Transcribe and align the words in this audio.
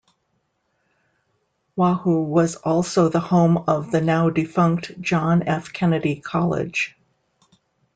Wahoo 1.75 2.23
was 2.23 2.55
also 2.55 3.07
the 3.09 3.19
home 3.19 3.65
of 3.67 3.91
the 3.91 4.01
now 4.01 4.31
defunct 4.31 4.99
John 4.99 5.43
F. 5.47 5.71
Kennedy 5.73 6.15
College. 6.19 6.97